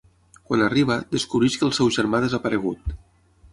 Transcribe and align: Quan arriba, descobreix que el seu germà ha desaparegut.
Quan 0.51 0.63
arriba, 0.67 0.95
descobreix 1.11 1.59
que 1.61 1.67
el 1.69 1.75
seu 1.81 1.93
germà 1.99 2.21
ha 2.21 2.25
desaparegut. 2.27 2.93